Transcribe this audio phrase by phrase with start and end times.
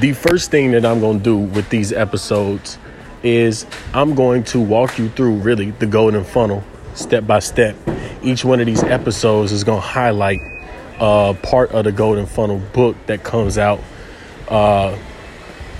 [0.00, 2.78] the first thing that I'm going to do with these episodes
[3.22, 7.76] is I'm going to walk you through really the golden funnel step by step.
[8.22, 10.40] Each one of these episodes is going to highlight
[10.98, 13.80] uh, part of the golden funnel book that comes out,
[14.48, 14.96] uh,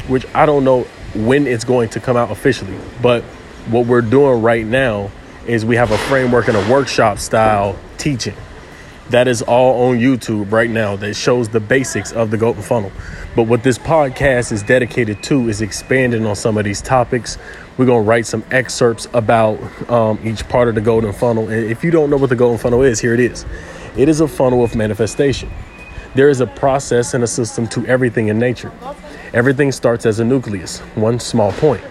[0.09, 0.83] which I don't know
[1.15, 3.23] when it's going to come out officially, but
[3.69, 5.11] what we're doing right now
[5.46, 8.35] is we have a framework and a workshop style teaching
[9.11, 12.91] that is all on YouTube right now that shows the basics of the golden funnel.
[13.36, 17.36] But what this podcast is dedicated to is expanding on some of these topics.
[17.76, 19.59] We're going to write some excerpts about
[19.90, 21.48] um, each part of the golden funnel.
[21.48, 23.45] And if you don't know what the golden funnel is, here it is
[23.96, 25.50] it is a funnel of manifestation.
[26.14, 28.73] There is a process and a system to everything in nature.
[29.32, 31.82] Everything starts as a nucleus, one small point.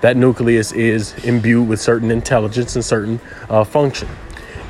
[0.00, 4.08] That nucleus is imbued with certain intelligence and certain uh, function.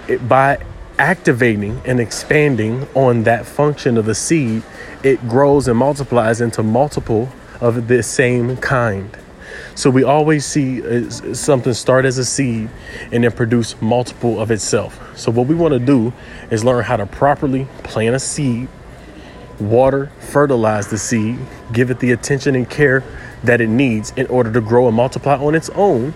[0.09, 0.59] It, by
[0.99, 4.63] activating and expanding on that function of the seed,
[5.03, 7.29] it grows and multiplies into multiple
[7.61, 9.17] of the same kind.
[9.75, 12.69] So we always see something start as a seed
[13.13, 15.19] and then produce multiple of itself.
[15.19, 16.13] So what we want to do
[16.51, 18.69] is learn how to properly plant a seed,
[19.59, 21.39] water, fertilize the seed,
[21.73, 23.03] give it the attention and care
[23.43, 26.15] that it needs in order to grow and multiply on its own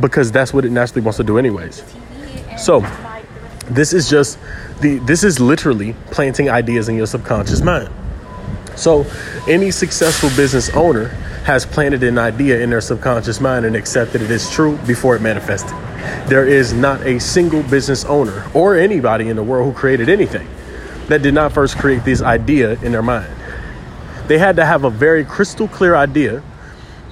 [0.00, 1.82] because that's what it naturally wants to do anyways.
[2.58, 2.80] So
[3.66, 4.38] this is just
[4.80, 7.90] the this is literally planting ideas in your subconscious mind.
[8.76, 9.06] So
[9.48, 11.08] any successful business owner
[11.44, 15.22] has planted an idea in their subconscious mind and accepted it as true before it
[15.22, 15.76] manifested.
[16.26, 20.48] There is not a single business owner or anybody in the world who created anything
[21.08, 23.30] that did not first create this idea in their mind.
[24.26, 26.42] They had to have a very crystal clear idea.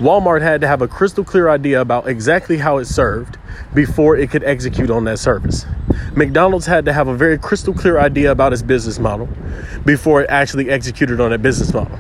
[0.02, 3.38] Walmart had to have a crystal clear idea about exactly how it served
[3.72, 5.64] before it could execute on that service.
[6.16, 9.28] McDonald's had to have a very crystal clear idea about its business model
[9.84, 11.96] before it actually executed on that business model.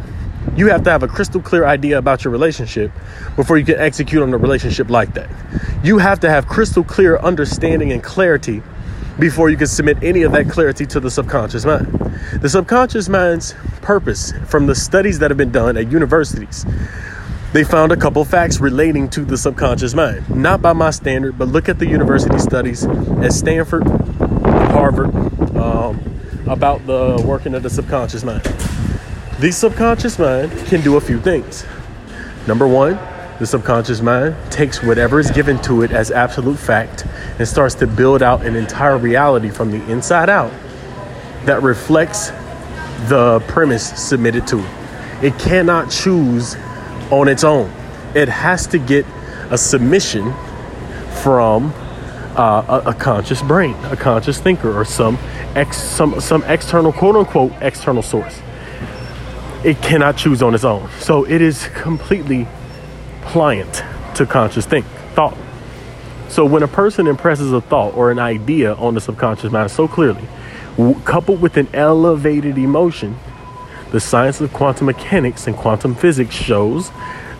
[0.56, 2.90] You have to have a crystal clear idea about your relationship
[3.36, 5.30] before you can execute on a relationship like that.
[5.84, 8.64] You have to have crystal clear understanding and clarity
[9.20, 11.86] before you can submit any of that clarity to the subconscious mind.
[12.40, 16.66] The subconscious mind's purpose from the studies that have been done at universities
[17.52, 20.28] they found a couple facts relating to the subconscious mind.
[20.34, 25.14] Not by my standard, but look at the university studies at Stanford, Harvard,
[25.56, 26.00] um,
[26.46, 28.42] about the working of the subconscious mind.
[29.38, 31.66] The subconscious mind can do a few things.
[32.46, 32.98] Number one,
[33.38, 37.06] the subconscious mind takes whatever is given to it as absolute fact
[37.38, 40.52] and starts to build out an entire reality from the inside out
[41.44, 42.28] that reflects
[43.08, 45.24] the premise submitted to it.
[45.24, 46.56] It cannot choose
[47.12, 47.70] on its own.
[48.16, 49.06] It has to get
[49.50, 50.32] a submission
[51.22, 51.72] from
[52.36, 55.18] uh, a, a, conscious brain, a conscious thinker, or some
[55.54, 58.40] ex, some some external quote unquote external source.
[59.62, 62.48] It cannot choose on its own, so it is completely
[63.20, 63.84] pliant
[64.16, 65.36] to conscious think thought.
[66.28, 69.86] So when a person impresses a thought or an idea on the subconscious mind so
[69.86, 70.26] clearly,
[70.78, 73.18] w- coupled with an elevated emotion,
[73.92, 76.90] the science of quantum mechanics and quantum physics shows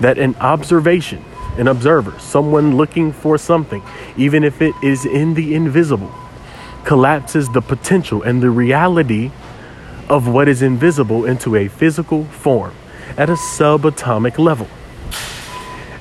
[0.00, 1.24] that an observation,
[1.56, 3.82] an observer, someone looking for something,
[4.18, 6.12] even if it is in the invisible,
[6.84, 9.30] collapses the potential and the reality
[10.10, 12.74] of what is invisible into a physical form
[13.16, 14.68] at a subatomic level.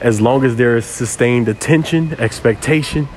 [0.02, 3.08] As long as there is sustained attention, expectation,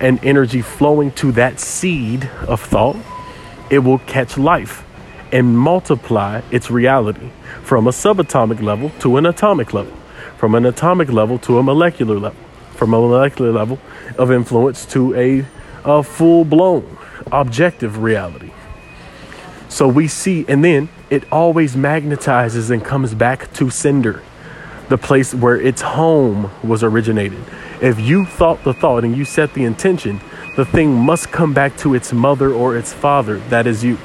[0.00, 2.96] and energy flowing to that seed of thought,
[3.70, 4.84] it will catch life
[5.32, 7.30] and multiply its reality
[7.62, 9.92] from a subatomic level to an atomic level,
[10.36, 12.40] from an atomic level to a molecular level,
[12.74, 13.78] from a molecular level
[14.18, 15.46] of influence to a,
[15.84, 16.98] a full blown
[17.30, 18.50] objective reality.
[19.68, 24.22] So we see, and then it always magnetizes and comes back to sender,
[24.88, 27.38] the place where its home was originated.
[27.80, 30.20] If you thought the thought and you set the intention,
[30.56, 33.96] the thing must come back to its mother or its father, that is you.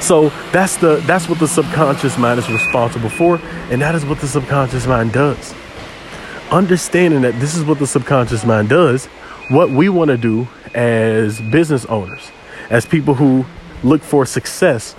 [0.00, 3.40] So that's the that's what the subconscious mind is responsible for,
[3.70, 5.54] and that is what the subconscious mind does.
[6.50, 9.06] Understanding that this is what the subconscious mind does,
[9.48, 12.30] what we want to do as business owners,
[12.70, 13.44] as people who
[13.82, 14.94] look for success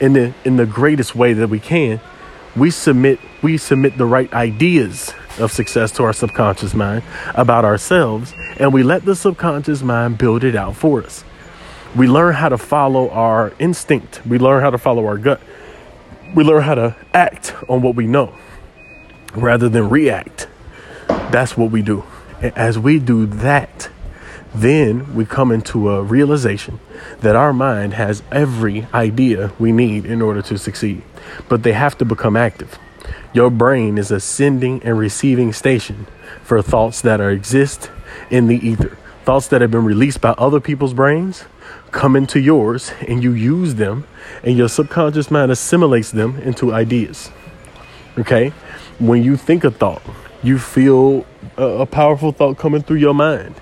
[0.00, 2.00] in the in the greatest way that we can,
[2.56, 7.02] we submit we submit the right ideas of success to our subconscious mind
[7.34, 11.24] about ourselves, and we let the subconscious mind build it out for us.
[11.96, 14.24] We learn how to follow our instinct.
[14.24, 15.40] We learn how to follow our gut.
[16.34, 18.34] We learn how to act on what we know
[19.34, 20.46] rather than react.
[21.08, 22.04] That's what we do.
[22.40, 23.90] And as we do that,
[24.54, 26.80] then we come into a realization
[27.20, 31.02] that our mind has every idea we need in order to succeed,
[31.48, 32.78] but they have to become active.
[33.32, 36.06] Your brain is a sending and receiving station
[36.42, 37.90] for thoughts that are exist
[38.28, 38.96] in the ether.
[39.30, 41.44] Thoughts that have been released by other people's brains
[41.92, 44.04] come into yours and you use them
[44.42, 47.30] and your subconscious mind assimilates them into ideas.
[48.18, 48.48] Okay?
[48.98, 50.02] When you think a thought,
[50.42, 51.24] you feel
[51.56, 53.54] a, a powerful thought coming through your mind.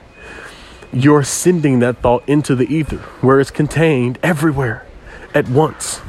[0.90, 4.86] You're sending that thought into the ether where it's contained everywhere
[5.34, 6.00] at once.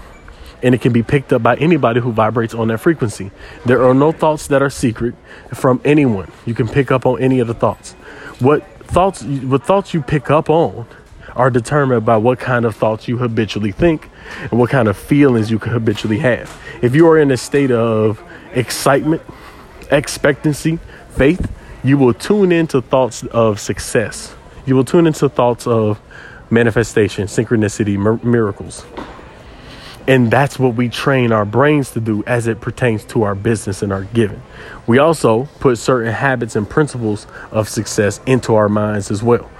[0.63, 3.31] And it can be picked up by anybody who vibrates on that frequency.
[3.65, 5.15] There are no thoughts that are secret
[5.53, 6.31] from anyone.
[6.45, 7.91] You can pick up on any of the thoughts.
[8.39, 10.85] What thoughts what thoughts you pick up on
[11.35, 14.09] are determined by what kind of thoughts you habitually think
[14.49, 16.59] and what kind of feelings you can habitually have.
[16.81, 18.21] If you are in a state of
[18.53, 19.21] excitement,
[19.91, 20.79] expectancy,
[21.11, 21.51] faith,
[21.83, 24.35] you will tune into thoughts of success.
[24.65, 26.01] You will tune into thoughts of
[26.49, 28.85] manifestation, synchronicity, mir- miracles.
[30.09, 33.83] And that's what we train our brains to do as it pertains to our business
[33.83, 34.41] and our giving.
[34.87, 39.51] We also put certain habits and principles of success into our minds as well.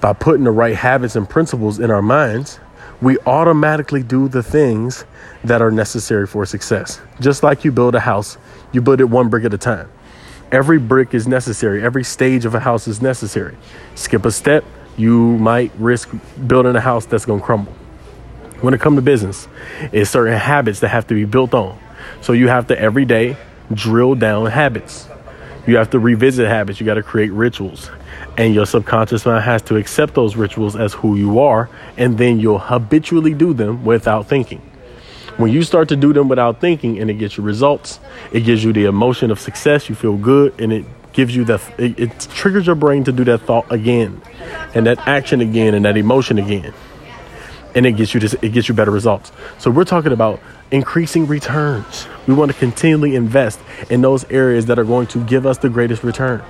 [0.00, 2.58] By putting the right habits and principles in our minds,
[3.02, 5.04] we automatically do the things
[5.44, 7.02] that are necessary for success.
[7.20, 8.38] Just like you build a house,
[8.72, 9.90] you build it one brick at a time.
[10.50, 13.58] Every brick is necessary, every stage of a house is necessary.
[13.94, 14.64] Skip a step,
[14.96, 16.08] you might risk
[16.46, 17.74] building a house that's to crumble.
[18.60, 19.46] When it comes to business,
[19.92, 21.78] it's certain habits that have to be built on.
[22.20, 23.36] So you have to every day
[23.72, 25.08] drill down habits.
[25.66, 26.80] You have to revisit habits.
[26.80, 27.90] You got to create rituals.
[28.36, 31.68] And your subconscious mind has to accept those rituals as who you are.
[31.96, 34.62] And then you'll habitually do them without thinking.
[35.36, 38.00] When you start to do them without thinking and it gets you results,
[38.32, 39.88] it gives you the emotion of success.
[39.88, 43.24] You feel good and it gives you that, it, it triggers your brain to do
[43.24, 44.20] that thought again
[44.74, 46.72] and that action again and that emotion again
[47.78, 49.30] and it gets you this, it gets you better results.
[49.58, 50.40] So we're talking about
[50.72, 52.08] increasing returns.
[52.26, 55.68] We want to continually invest in those areas that are going to give us the
[55.68, 56.42] greatest return.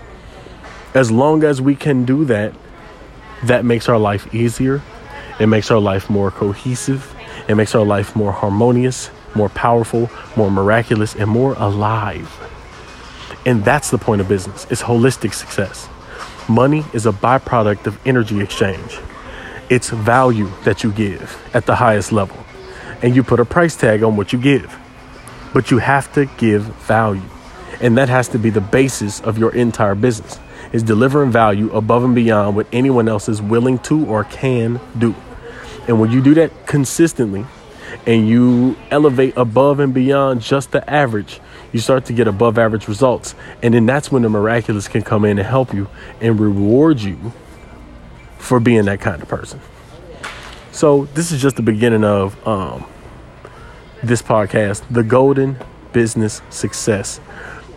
[0.95, 2.55] As long as we can do that,
[3.45, 4.81] that makes our life easier.
[5.39, 7.15] It makes our life more cohesive.
[7.47, 12.33] It makes our life more harmonious, more powerful, more miraculous, and more alive.
[13.45, 14.67] And that's the point of business.
[14.71, 15.91] It's holistic success.
[16.49, 18.99] Money is a byproduct of energy exchange.
[19.71, 22.37] It's value that you give at the highest level.
[23.03, 24.77] And you put a price tag on what you give.
[25.53, 27.23] But you have to give value.
[27.81, 30.39] And that has to be the basis of your entire business.
[30.73, 35.15] Is delivering value above and beyond what anyone else is willing to or can do.
[35.87, 37.47] And when you do that consistently
[38.07, 41.41] and you elevate above and beyond just the average,
[41.73, 43.35] you start to get above average results.
[43.63, 45.89] And then that's when the miraculous can come in and help you
[46.21, 47.33] and reward you
[48.39, 49.61] for being that kind of person.
[50.73, 52.87] So this is just the beginning of um,
[54.03, 55.57] this podcast, the Golden
[55.93, 57.21] Business Success.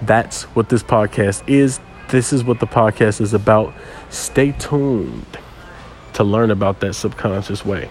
[0.02, 1.80] That's what this podcast is.
[2.10, 3.74] This is what the podcast is about.
[4.10, 5.38] Stay tuned
[6.14, 7.90] to learn about that subconscious way.